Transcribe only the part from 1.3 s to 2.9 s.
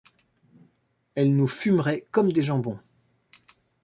nous fumerait comme des jambons.